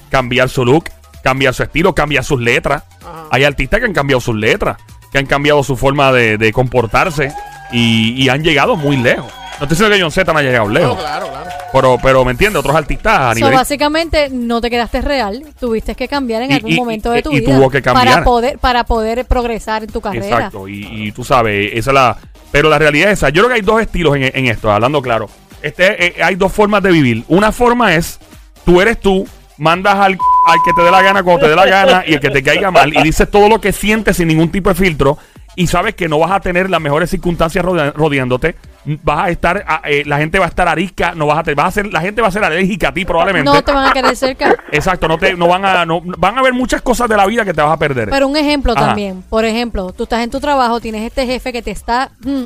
cambiar 0.09 0.49
su 0.49 0.65
look, 0.65 0.89
cambiar 1.23 1.53
su 1.53 1.63
estilo, 1.63 1.95
cambiar 1.95 2.25
sus 2.25 2.41
letras. 2.41 2.83
Hay 3.31 3.45
artistas 3.45 3.79
que 3.79 3.85
han 3.85 3.93
cambiado 3.93 4.19
sus 4.19 4.35
letras, 4.35 4.77
que 5.13 5.17
han 5.17 5.25
cambiado 5.25 5.63
su 5.63 5.77
forma 5.77 6.11
de, 6.11 6.37
de 6.37 6.51
comportarse 6.51 7.33
y, 7.71 8.23
y 8.23 8.29
han 8.29 8.43
llegado 8.43 8.75
muy 8.75 8.97
lejos. 8.97 9.31
No 9.59 9.63
estoy 9.63 9.69
diciendo 9.69 9.95
que 9.95 10.01
John 10.03 10.11
Z 10.11 10.31
no 10.33 10.39
haya 10.39 10.49
llegado 10.49 10.67
No, 10.67 10.73
lejos, 10.73 10.99
claro, 10.99 11.27
claro. 11.29 11.49
pero, 11.73 11.97
pero 12.01 12.23
me 12.25 12.31
entiende, 12.31 12.59
otros 12.59 12.75
artistas 12.75 13.19
a 13.19 13.29
So, 13.29 13.35
nivel... 13.39 13.53
básicamente 13.55 14.29
no 14.29 14.61
te 14.61 14.69
quedaste 14.69 15.01
real, 15.01 15.43
tuviste 15.59 15.95
que 15.95 16.07
cambiar 16.07 16.43
en 16.43 16.51
Y- 16.51 16.53
algún 16.53 16.71
y- 16.71 16.75
momento 16.77 17.11
y- 17.11 17.15
de 17.15 17.23
tu 17.23 17.31
y 17.31 17.39
vida 17.39 17.55
tuvo 17.55 17.69
que 17.71 17.81
cambiar. 17.81 18.07
para 18.07 18.23
poder 18.23 18.59
para 18.59 18.83
poder 18.83 19.25
progresar 19.25 19.83
en 19.83 19.89
tu 19.89 19.99
carrera. 19.99 20.25
Exacto, 20.27 20.67
y, 20.67 20.85
y 21.07 21.11
tú 21.11 21.23
sabes, 21.23 21.71
esa 21.73 21.89
es 21.89 21.93
la... 21.95 22.17
Pero 22.51 22.69
la 22.69 22.77
realidad 22.79 23.11
es 23.11 23.17
esa. 23.17 23.29
Yo 23.29 23.41
creo 23.41 23.49
que 23.49 23.55
hay 23.55 23.61
dos 23.61 23.81
estilos 23.81 24.15
en, 24.15 24.23
en 24.33 24.45
esto, 24.45 24.71
hablando 24.71 25.01
claro. 25.01 25.27
Este, 25.61 26.05
eh, 26.19 26.23
hay 26.23 26.35
dos 26.35 26.51
formas 26.53 26.81
de 26.83 26.91
vivir. 26.91 27.23
Una 27.27 27.51
forma 27.51 27.93
es, 27.95 28.19
tú 28.63 28.79
eres 28.79 28.99
tú, 29.01 29.27
mandas 29.57 29.95
al, 29.95 30.13
al 30.13 30.57
que 30.63 30.71
te 30.75 30.83
dé 30.83 30.91
la 30.91 31.01
gana 31.01 31.23
cuando 31.23 31.41
te 31.45 31.49
dé 31.49 31.55
la 31.55 31.65
gana 31.65 32.03
y 32.07 32.13
el 32.13 32.19
que 32.19 32.29
te 32.29 32.43
caiga 32.43 32.69
mal 32.71 32.93
y 32.95 33.01
dices 33.01 33.29
todo 33.29 33.49
lo 33.49 33.59
que 33.59 33.73
sientes 33.73 34.17
sin 34.17 34.27
ningún 34.27 34.49
tipo 34.51 34.69
de 34.69 34.75
filtro 34.75 35.17
y 35.57 35.67
sabes 35.67 35.95
que 35.95 36.07
no 36.07 36.19
vas 36.19 36.31
a 36.31 36.39
tener 36.39 36.69
las 36.69 36.79
mejores 36.79 37.09
circunstancias 37.09 37.65
rodea- 37.65 37.91
rodeándote. 37.93 38.55
Vas 39.03 39.25
a 39.25 39.29
estar, 39.29 39.65
a- 39.67 39.81
eh, 39.89 40.03
la 40.05 40.17
gente 40.19 40.39
va 40.39 40.45
a 40.45 40.47
estar 40.47 40.67
arisca, 40.67 41.13
no 41.15 41.25
vas 41.25 41.39
a, 41.39 41.43
te, 41.43 41.55
vas 41.55 41.67
a 41.67 41.71
ser, 41.71 41.91
la 41.91 41.99
gente 41.99 42.21
va 42.21 42.29
a 42.29 42.31
ser 42.31 42.43
alérgica 42.43 42.89
a 42.89 42.93
ti 42.93 43.03
probablemente. 43.03 43.49
No 43.51 43.61
te 43.61 43.73
van 43.73 43.87
a 43.87 43.91
querer 43.91 44.15
cerca. 44.15 44.55
Exacto, 44.71 45.07
no 45.09 45.17
te, 45.17 45.33
no 45.33 45.47
van 45.49 45.65
a, 45.65 45.85
no, 45.85 45.99
van 46.01 46.37
a 46.37 46.39
haber 46.39 46.53
muchas 46.53 46.81
cosas 46.81 47.09
de 47.09 47.17
la 47.17 47.25
vida 47.25 47.43
que 47.43 47.53
te 47.53 47.61
vas 47.61 47.73
a 47.73 47.77
perder. 47.77 48.09
Pero 48.09 48.27
un 48.27 48.37
ejemplo 48.37 48.73
Ajá. 48.77 48.85
también. 48.85 49.23
Por 49.29 49.43
ejemplo, 49.43 49.91
tú 49.91 50.03
estás 50.03 50.21
en 50.23 50.29
tu 50.29 50.39
trabajo, 50.39 50.79
tienes 50.79 51.01
este 51.05 51.25
jefe 51.25 51.51
que 51.51 51.61
te 51.63 51.71
está 51.71 52.11
mm, 52.23 52.43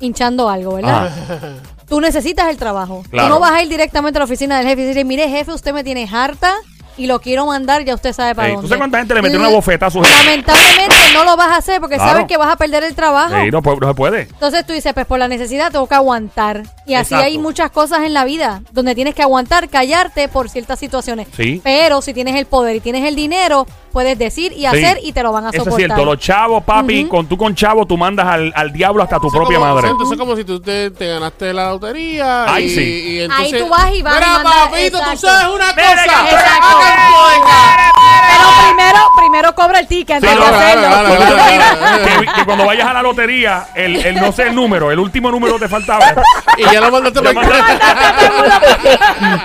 hinchando 0.00 0.48
algo, 0.48 0.74
¿verdad? 0.74 1.06
Ajá. 1.06 1.38
Tú 1.88 2.00
necesitas 2.00 2.48
el 2.48 2.56
trabajo. 2.56 3.04
Claro. 3.10 3.28
Tú 3.28 3.34
no 3.34 3.40
vas 3.40 3.52
a 3.52 3.62
ir 3.62 3.68
directamente 3.68 4.16
a 4.18 4.20
la 4.20 4.24
oficina 4.24 4.56
del 4.58 4.66
jefe 4.66 4.80
y 4.80 4.84
decirle, 4.84 5.04
mire 5.04 5.28
jefe, 5.28 5.52
usted 5.52 5.74
me 5.74 5.84
tiene 5.84 6.08
harta 6.10 6.54
y 6.96 7.06
lo 7.06 7.20
quiero 7.20 7.46
mandar, 7.46 7.84
ya 7.84 7.94
usted 7.94 8.12
sabe 8.12 8.34
para 8.34 8.48
Ey, 8.48 8.54
¿tú 8.54 8.60
dónde. 8.62 8.68
sabes 8.68 8.80
cuánta 8.80 8.98
gente 8.98 9.14
le 9.14 9.22
metió 9.22 9.38
una 9.38 9.48
bofeta 9.48 9.86
a 9.86 9.90
su 9.90 10.00
jefe? 10.02 10.24
Lamentablemente 10.24 10.94
no 11.14 11.24
lo 11.24 11.36
vas 11.36 11.48
a 11.48 11.56
hacer 11.56 11.80
porque 11.80 11.96
Claro. 11.96 12.10
sabes 12.12 12.26
que 12.26 12.36
vas 12.36 12.52
a 12.52 12.56
perder 12.56 12.84
el 12.84 12.94
trabajo. 12.94 13.34
Sí, 13.42 13.50
no, 13.50 13.62
se 13.88 13.94
puede. 13.94 14.20
Entonces 14.22 14.66
tú 14.66 14.72
dices, 14.72 14.92
pues 14.94 15.06
por 15.06 15.18
la 15.18 15.28
necesidad 15.28 15.72
tengo 15.72 15.86
que 15.86 15.94
aguantar. 15.94 16.62
Y 16.86 16.94
así 16.94 17.14
Exacto. 17.14 17.24
hay 17.24 17.38
muchas 17.38 17.70
cosas 17.70 18.00
en 18.04 18.12
la 18.14 18.24
vida 18.24 18.62
donde 18.72 18.94
tienes 18.94 19.14
que 19.14 19.22
aguantar, 19.22 19.68
callarte 19.68 20.28
por 20.28 20.48
ciertas 20.50 20.78
situaciones. 20.78 21.28
Sí. 21.36 21.60
Pero 21.64 22.02
si 22.02 22.12
tienes 22.14 22.36
el 22.36 22.46
poder 22.46 22.76
y 22.76 22.80
tienes 22.80 23.04
el 23.04 23.14
dinero, 23.16 23.66
puedes 23.94 24.18
decir 24.18 24.52
y 24.52 24.66
hacer 24.66 24.98
Sí. 24.98 25.08
y 25.08 25.12
te 25.12 25.22
lo 25.22 25.32
van 25.32 25.46
a 25.46 25.50
Eso 25.50 25.58
soportar. 25.64 25.80
es 25.80 25.86
cierto, 25.86 26.04
los 26.04 26.18
chavos, 26.18 26.62
papi, 26.64 27.02
Ujú. 27.04 27.08
con 27.08 27.26
tú 27.26 27.38
con 27.38 27.54
chavo, 27.54 27.86
tú 27.86 27.96
mandas 27.96 28.26
al, 28.26 28.52
al 28.54 28.72
diablo 28.72 29.02
hasta 29.02 29.18
tu 29.20 29.28
Eso 29.28 29.36
propia 29.38 29.58
como- 29.58 29.72
madre. 29.74 29.88
Entonces 29.88 30.12
es 30.12 30.18
como 30.18 30.36
si 30.36 30.44
tú 30.44 30.60
te, 30.60 30.90
te 30.90 31.06
ganaste 31.08 31.52
la 31.54 31.70
lotería. 31.70 32.44
Y, 32.60 32.68
sí. 32.68 32.80
y 32.82 33.20
entonces, 33.22 33.52
Ahí 33.54 33.60
tú 33.62 33.68
vas 33.68 33.94
y 33.94 34.02
vas 34.02 34.16
y 34.16 34.18
Mira, 34.20 34.32
mandas- 34.34 34.54
papito, 34.68 34.98
tú 34.98 35.10
exacto. 35.10 35.26
sabes 35.28 35.46
una 35.54 35.72
Mira, 35.72 35.88
cosa. 35.88 36.04
Exacto. 36.04 36.36
Hagan. 36.76 37.92
Pero 38.26 38.48
primero, 38.66 38.98
primero 39.16 39.54
cobra 39.54 39.78
el 39.78 39.86
practique 39.86 40.20
Sí, 40.20 40.26
antes 40.26 40.34
no, 40.34 40.40
de 40.40 40.48
claro, 40.50 40.56
hacerlo. 40.64 40.88
claro, 40.88 41.08
Cuando 41.08 41.26
tú 41.26 41.32
claro. 41.34 41.44
terminas, 41.44 41.98
que, 41.98 42.26
que 42.40 42.44
cuando 42.44 42.64
vayas 42.66 42.86
a 42.88 42.92
la 42.94 43.02
lotería, 43.02 43.66
el, 43.74 43.96
el 43.96 44.14
no 44.16 44.32
sé 44.32 44.42
el 44.44 44.54
número, 44.54 44.90
el 44.90 44.98
último 44.98 45.30
número 45.30 45.58
te 45.58 45.68
faltaba. 45.68 46.14
Y 46.56 46.62
ya 46.64 46.80
lo 46.80 46.90
mandaste 46.90 47.20
Ya 47.22 47.32
para 47.32 47.48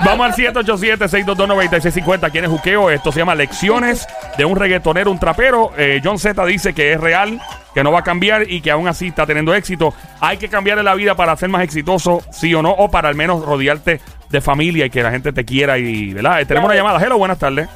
Vamos 0.06 0.26
al 0.28 0.34
787-622-9650. 0.36 2.32
¿Quién 2.32 2.46
es 2.46 2.50
Juqueo? 2.50 2.90
Esto 2.90 3.12
se 3.12 3.20
llama 3.20 3.36
Lecciones 3.36 4.08
de 4.40 4.46
un 4.46 4.56
reggaetonero, 4.56 5.12
un 5.12 5.20
trapero. 5.20 5.74
Eh, 5.78 6.00
John 6.02 6.18
Z 6.18 6.46
dice 6.46 6.74
que 6.74 6.94
es 6.94 7.02
real, 7.02 7.42
que 7.74 7.84
no 7.84 7.92
va 7.92 8.00
a 8.00 8.04
cambiar 8.04 8.50
y 8.50 8.62
que 8.62 8.72
aún 8.72 8.88
así 8.88 9.08
está 9.10 9.26
teniendo 9.26 9.54
éxito. 9.54 9.94
Hay 10.22 10.38
que 10.38 10.48
cambiarle 10.48 10.82
la 10.82 10.96
vida 10.96 11.14
para 11.14 11.36
ser 11.36 11.50
más 11.50 11.62
exitoso, 11.62 12.24
sí 12.32 12.56
o 12.56 12.62
no, 12.62 12.72
o 12.72 12.90
para 12.90 13.10
al 13.10 13.16
menos 13.16 13.44
rodearte 13.44 14.00
de 14.30 14.40
familia 14.40 14.86
y 14.86 14.90
que 14.90 15.04
la 15.04 15.12
gente 15.12 15.34
te 15.34 15.44
quiera. 15.44 15.78
y 15.78 16.14
¿verdad? 16.14 16.40
Eh, 16.40 16.46
Tenemos 16.46 16.70
una 16.70 16.76
llamada. 16.76 17.06
Hello, 17.06 17.18
buenas 17.18 17.38
tardes. 17.38 17.68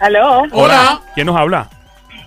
Aló, 0.00 0.42
Hola. 0.50 1.00
¿Quién 1.14 1.28
nos 1.28 1.36
habla? 1.36 1.68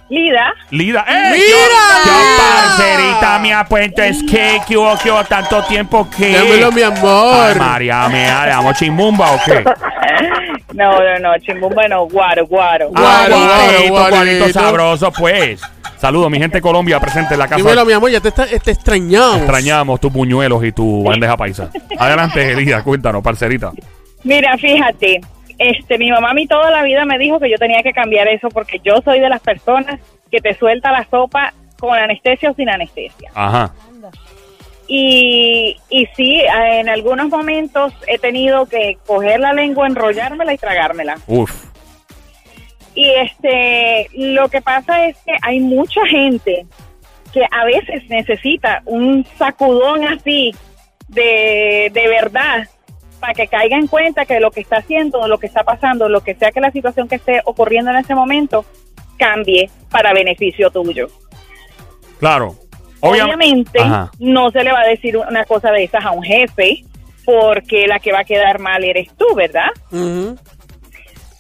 Lida. 0.08 0.54
Lida. 0.70 1.04
¡Eh! 1.06 1.32
¡Mira! 1.34 2.06
Yo, 2.06 2.38
parcerita, 2.38 3.40
mi 3.40 3.52
apuento 3.52 4.02
es 4.02 4.24
que, 4.24 4.62
que 4.66 4.78
hubo, 4.78 4.98
que 4.98 5.12
hubo 5.12 5.26
tanto 5.26 5.62
tiempo 5.66 6.08
que. 6.10 6.32
Dámelo, 6.32 6.72
mi 6.72 6.84
Ay, 6.84 6.94
amor. 6.98 7.60
María, 7.60 8.08
me 8.08 8.24
¿le 8.24 8.50
damos 8.50 8.78
chimbumba 8.78 9.32
o 9.34 9.40
qué? 9.46 9.66
No, 10.74 10.92
no, 11.00 11.20
no, 11.20 11.38
chimbumba 11.40 11.88
no, 11.88 12.08
guaro, 12.08 12.46
guaro. 12.46 12.90
Guaro, 12.90 12.98
Ah, 13.08 13.28
guaro, 13.30 13.48
guarito, 13.48 13.94
guarito. 13.94 14.16
guarito 14.16 14.50
sabroso, 14.54 15.12
pues. 15.12 15.62
Saludos, 15.98 16.30
mi 16.30 16.38
gente 16.38 16.58
de 16.58 16.62
Colombia 16.62 17.00
presente 17.00 17.34
en 17.34 17.40
la 17.40 17.48
casa. 17.48 17.58
Dímelo, 17.58 17.86
mi 17.86 17.94
amor, 17.94 18.12
ya 18.12 18.20
te, 18.20 18.28
está, 18.28 18.46
te 18.46 18.72
extrañamos. 18.72 19.38
Extrañamos 19.38 20.00
tus 20.00 20.12
buñuelos 20.14 20.64
y 20.64 20.72
tu 20.72 21.04
bandeja 21.04 21.36
paisa. 21.38 21.70
Adelante, 21.98 22.52
Elida, 22.52 22.84
cuéntanos, 22.84 23.24
parcerita. 23.24 23.72
Mira, 24.24 24.58
fíjate, 24.58 25.22
este, 25.58 25.98
mi 25.98 26.12
mamá 26.12 26.32
a 26.32 26.34
mí 26.34 26.46
toda 26.48 26.70
la 26.70 26.84
vida 26.84 27.06
me 27.06 27.18
dijo 27.18 27.40
que 27.40 27.50
yo 27.50 27.58
tenía 27.58 27.82
que 27.82 27.94
cambiar 27.94 28.28
eso 28.28 28.50
porque 28.50 28.80
yo 28.84 29.02
soy 29.04 29.20
de 29.20 29.30
las 29.30 29.42
personas 29.42 30.00
que 30.30 30.40
te 30.40 30.54
suelta 30.56 30.92
la 30.92 31.08
sopa 31.10 31.54
con 31.80 31.98
anestesia 31.98 32.52
o 32.52 32.54
sin 32.54 32.70
anestesia. 32.70 33.32
Ajá. 33.34 33.72
Y, 34.88 35.75
y 35.89 36.06
sí, 36.15 36.41
en 36.41 36.88
algunos 36.88 37.27
momentos 37.29 37.94
he 38.08 38.17
tenido 38.17 38.65
que 38.67 38.98
coger 39.06 39.39
la 39.39 39.53
lengua, 39.53 39.88
enrollármela 39.88 40.53
y 40.53 40.58
tragármela. 40.58 41.17
Uf. 41.27 41.65
Y 42.96 43.12
este, 43.12 44.10
lo 44.13 44.50
que 44.50 44.62
pasa 44.62 45.08
es 45.08 45.17
que 45.25 45.34
hay 45.41 45.60
mucha 45.60 46.06
gente 46.08 46.65
que 47.34 47.44
a 47.51 47.65
veces 47.65 48.10
necesita 48.10 48.82
un 48.86 49.25
sacudón 49.38 50.06
así 50.06 50.56
de, 51.10 51.91
de 51.94 52.08
verdad 52.08 52.67
para 53.20 53.34
que 53.34 53.48
caiga 53.48 53.77
en 53.77 53.88
cuenta 53.88 54.25
que 54.25 54.39
lo 54.39 54.51
que 54.51 54.62
está 54.62 54.77
haciendo, 54.77 55.27
lo 55.27 55.38
que 55.38 55.48
está 55.48 55.63
pasando, 55.63 56.10
lo 56.10 56.22
que 56.22 56.36
sea 56.36 56.51
que 56.51 56.62
la 56.62 56.72
situación 56.72 57.08
que 57.08 57.15
esté 57.15 57.41
ocurriendo 57.46 57.91
en 57.91 57.98
ese 57.98 58.15
momento, 58.15 58.65
cambie 59.17 59.70
para 59.89 60.13
beneficio 60.13 60.70
tuyo. 60.70 61.08
Claro. 62.20 62.56
Obvia- 63.01 63.25
Obviamente 63.25 63.80
Ajá. 63.80 64.12
no 64.20 64.50
se 64.51 64.63
le 64.63 64.72
va 64.72 64.82
a 64.82 64.88
decir 64.88 65.18
una 65.18 65.44
cosa 65.46 65.72
de 65.72 65.84
esas 65.84 66.04
a 66.06 66.12
un 66.12 66.24
jefe 66.24 66.84
porque 67.25 67.86
la 67.88 68.00
que 68.00 68.12
va 68.12 68.20
a 68.20 68.24
quedar 68.24 68.60
mal 68.60 68.84
eres 68.84 69.10
tú, 69.18 69.25
¿verdad? 69.36 69.68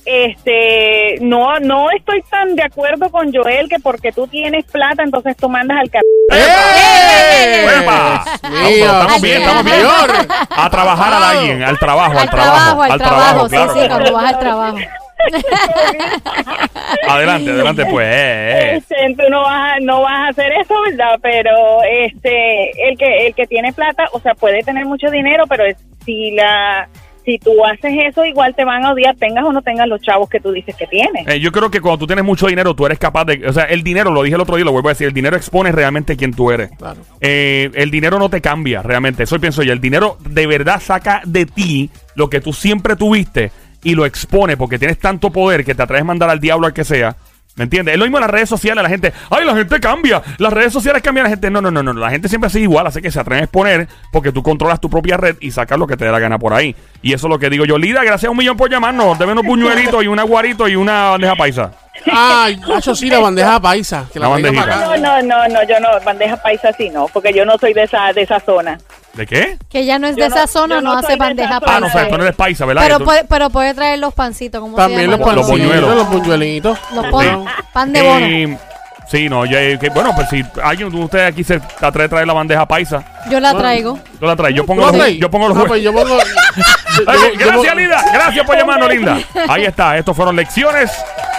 Este, 0.05 1.17
no, 1.21 1.59
no 1.59 1.91
estoy 1.91 2.21
tan 2.29 2.55
de 2.55 2.63
acuerdo 2.63 3.09
con 3.09 3.33
Joel 3.33 3.67
que 3.67 3.77
porque 3.79 4.11
tú 4.13 4.25
tienes 4.27 4.63
plata, 4.65 5.03
entonces 5.03 5.35
tú 5.35 5.49
mandas 5.49 5.79
al 5.81 5.89
car 5.89 6.01
¡Eh! 6.31 7.65
¡Epa! 7.81 8.23
Dios 8.41 8.41
No, 8.43 8.67
pero 8.69 8.91
estamos 8.91 9.21
bien, 9.21 9.41
estamos 9.41 9.63
bien. 9.65 9.85
A 10.49 10.69
trabajar 10.69 11.13
a 11.13 11.29
alguien, 11.31 11.63
al 11.63 11.77
trabajo, 11.79 12.17
Al 12.19 12.29
trabajo, 12.29 12.83
al 12.83 12.97
trabajo, 12.97 13.43
sí, 13.49 13.55
claro. 13.55 13.73
sí, 13.73 13.79
cuando 13.87 14.13
vas 14.13 14.33
al 14.33 14.39
trabajo. 14.39 14.77
Adelante, 17.07 17.51
adelante, 17.51 17.85
pues. 17.89 18.05
eh, 18.07 18.51
eh. 18.51 18.75
Este, 18.77 18.95
tú 19.15 19.29
no 19.29 19.41
vas, 19.41 19.77
a, 19.77 19.79
no 19.79 20.01
vas 20.01 20.13
a 20.13 20.27
hacer 20.29 20.51
eso, 20.61 20.73
¿verdad? 20.89 21.19
Pero 21.21 21.51
este, 21.89 22.89
el 22.89 22.97
que, 22.97 23.27
el 23.27 23.33
que 23.35 23.47
tiene 23.47 23.73
plata, 23.73 24.05
o 24.13 24.19
sea, 24.19 24.33
puede 24.35 24.61
tener 24.63 24.85
mucho 24.85 25.09
dinero, 25.09 25.45
pero 25.47 25.65
es- 25.65 25.77
si 26.05 26.31
la, 26.31 26.87
si 27.25 27.37
tú 27.39 27.51
haces 27.65 27.91
eso, 28.07 28.23
igual 28.25 28.55
te 28.55 28.63
van 28.63 28.85
a 28.85 28.91
odiar, 28.93 29.15
tengas 29.17 29.43
o 29.43 29.51
no 29.51 29.61
tengas 29.61 29.87
los 29.87 29.99
chavos 30.01 30.29
que 30.29 30.39
tú 30.39 30.51
dices 30.53 30.73
que 30.75 30.87
tienes. 30.87 31.27
Eh, 31.27 31.39
yo 31.41 31.51
creo 31.51 31.69
que 31.69 31.81
cuando 31.81 31.97
tú 31.99 32.07
tienes 32.07 32.23
mucho 32.23 32.47
dinero, 32.47 32.73
tú 32.73 32.85
eres 32.85 32.97
capaz 32.97 33.25
de. 33.25 33.45
O 33.47 33.51
sea, 33.51 33.65
el 33.65 33.83
dinero, 33.83 34.11
lo 34.11 34.23
dije 34.23 34.35
el 34.35 34.41
otro 34.41 34.55
día, 34.55 34.63
lo 34.63 34.71
vuelvo 34.71 34.87
a 34.87 34.91
decir, 34.93 35.07
el 35.07 35.13
dinero 35.13 35.35
expone 35.35 35.71
realmente 35.73 36.15
quién 36.15 36.33
tú 36.33 36.49
eres. 36.51 36.69
Claro. 36.77 37.01
Eh, 37.19 37.69
el 37.73 37.91
dinero 37.91 38.19
no 38.19 38.29
te 38.29 38.39
cambia 38.39 38.81
realmente. 38.81 39.23
Eso 39.23 39.37
pienso 39.39 39.63
yo. 39.63 39.73
El 39.73 39.81
dinero 39.81 40.17
de 40.21 40.47
verdad 40.47 40.79
saca 40.79 41.21
de 41.25 41.45
ti 41.45 41.89
lo 42.15 42.29
que 42.29 42.39
tú 42.39 42.53
siempre 42.53 42.95
tuviste 42.95 43.51
y 43.87 43.95
lo 43.95 44.05
expone 44.05 44.57
porque 44.57 44.77
tienes 44.77 44.99
tanto 44.99 45.31
poder 45.31 45.63
que 45.63 45.73
te 45.73 45.81
atreves 45.81 46.01
a 46.01 46.05
mandar 46.05 46.29
al 46.29 46.41
diablo 46.41 46.67
al 46.67 46.73
que 46.73 46.83
sea. 46.83 47.15
¿Me 47.55 47.63
entiendes? 47.63 47.93
Es 47.93 47.97
lo 47.97 48.03
mismo 48.03 48.17
en 48.17 48.21
las 48.23 48.29
redes 48.29 48.49
sociales. 48.49 48.83
La 48.83 48.89
gente, 48.89 49.13
ay, 49.29 49.45
la 49.45 49.55
gente 49.55 49.79
cambia. 49.79 50.21
Las 50.39 50.51
redes 50.51 50.73
sociales 50.73 51.01
cambian 51.01 51.23
la 51.23 51.29
gente. 51.29 51.49
No, 51.49 51.61
no, 51.61 51.71
no, 51.71 51.81
no. 51.81 51.93
La 51.93 52.09
gente 52.09 52.27
siempre 52.27 52.49
sigue 52.49 52.63
igual. 52.63 52.85
Así 52.85 53.01
que 53.01 53.09
se 53.09 53.19
atreven 53.21 53.43
a 53.43 53.45
exponer 53.45 53.87
porque 54.11 54.33
tú 54.33 54.43
controlas 54.43 54.81
tu 54.81 54.89
propia 54.89 55.15
red 55.15 55.37
y 55.39 55.51
sacas 55.51 55.79
lo 55.79 55.87
que 55.87 55.95
te 55.95 56.03
dé 56.03 56.11
la 56.11 56.19
gana 56.19 56.37
por 56.37 56.53
ahí. 56.53 56.75
Y 57.01 57.13
eso 57.13 57.27
es 57.27 57.31
lo 57.31 57.39
que 57.39 57.49
digo 57.49 57.63
yo. 57.63 57.77
Lida, 57.77 58.03
gracias 58.03 58.27
a 58.27 58.31
un 58.31 58.37
millón 58.37 58.57
por 58.57 58.69
llamarnos. 58.69 59.17
Debe 59.17 59.31
unos 59.31 59.45
buñuelitos 59.45 60.03
y 60.03 60.07
un 60.07 60.19
aguarito 60.19 60.67
y 60.67 60.75
una 60.75 61.11
bandeja 61.11 61.35
paisa. 61.35 61.71
Ay, 62.11 62.57
Nacho, 62.67 62.93
sí, 62.93 63.09
la 63.09 63.19
bandeja 63.19 63.57
paisa. 63.61 64.05
Que 64.11 64.19
la, 64.19 64.27
No, 64.27 64.97
no, 64.97 65.21
no, 65.23 65.47
no, 65.47 65.63
yo 65.63 65.79
no, 65.79 65.87
bandeja 66.03 66.35
paisa 66.35 66.73
sí 66.73 66.89
no, 66.89 67.07
porque 67.07 67.33
yo 67.33 67.45
no 67.45 67.57
soy 67.57 67.73
de 67.73 67.83
esa, 67.83 68.11
de 68.11 68.23
esa 68.23 68.41
zona. 68.41 68.77
¿De 69.17 69.25
qué? 69.25 69.57
Que 69.69 69.83
ya 69.85 69.97
no 69.99 70.07
es 70.07 70.15
de 70.15 70.29
no- 70.29 70.35
esa 70.35 70.45
zona, 70.47 70.75
no, 70.79 70.93
no 70.93 70.97
hace 70.99 71.15
bandeja 71.15 71.57
esa 71.57 71.65
Ah, 71.65 71.79
no, 71.79 71.87
o 71.87 71.89
paisa. 71.89 71.99
sea, 71.99 72.09
tú 72.09 72.17
no 72.17 72.23
eres 72.23 72.35
paisa, 72.35 72.65
¿verdad? 72.65 72.83
Pero 72.83 72.99
puede, 72.99 73.23
pero 73.25 73.49
puede 73.49 73.73
traer 73.73 73.97
los 73.99 74.13
pancitos, 74.13 74.61
¿cómo 74.61 74.77
También 74.77 75.09
los 75.09 75.19
llama? 75.19 75.33
Los 75.33 75.47
pancitos, 75.47 75.67
buñuelos. 75.71 75.95
los 75.95 76.09
buñuelitos. 76.09 76.79
Los 76.93 77.05
pon- 77.07 77.45
pan 77.73 77.91
de 77.93 78.01
bono. 78.03 78.25
Eh, 78.25 78.57
sí, 79.09 79.27
no, 79.27 79.45
yo, 79.45 79.57
eh, 79.57 79.77
que- 79.81 79.89
bueno, 79.89 80.11
pues 80.15 80.29
si 80.29 80.43
alguien 80.63 80.89
de 80.91 80.97
ustedes 80.97 81.31
aquí 81.31 81.43
se 81.43 81.55
atreve 81.81 82.05
a 82.05 82.09
traer 82.09 82.27
la 82.27 82.33
bandeja 82.33 82.65
paisa, 82.67 83.03
Yo 83.29 83.39
la 83.39 83.57
traigo. 83.57 83.97
yo 84.21 84.27
la 84.27 84.35
traigo. 84.35 84.55
Yo 84.57 84.65
pongo 84.67 84.81
¿Tú 84.81 84.85
los, 84.87 84.95
lo 84.95 84.99
traes? 85.03 85.17
yo 85.19 85.31
pongo 85.31 85.47
los 85.49 85.57
Ah, 85.57 85.63
pues 85.67 85.81
yo 85.83 85.91
pongo. 85.93 86.17
gracias, 87.37 87.75
Linda. 87.75 88.03
Gracias 88.13 88.45
por 88.45 88.55
llamarnos, 88.57 88.89
Linda. 88.89 89.17
Ahí 89.49 89.65
está. 89.65 89.97
Estos 89.97 90.15
fueron 90.15 90.35
lecciones 90.35 90.91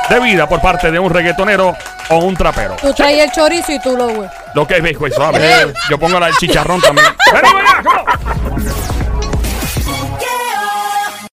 de 0.08 0.20
vida 0.20 0.48
por 0.48 0.60
parte 0.60 0.90
de 0.90 0.98
un 0.98 1.10
reggaetonero 1.10 1.76
o 2.10 2.16
un 2.18 2.36
trapero. 2.36 2.76
Tú 2.80 2.92
traes 2.92 3.24
el 3.24 3.30
chorizo 3.32 3.72
y 3.72 3.80
tú 3.80 3.96
lo, 3.96 4.08
güey. 4.08 4.28
Lo 4.54 4.66
que 4.66 4.76
es, 4.76 4.98
pues, 4.98 5.14
güey, 5.16 5.42
eh. 5.42 5.72
Yo 5.90 5.98
pongo 5.98 6.18
el 6.18 6.34
chicharrón 6.36 6.80
también. 6.80 7.06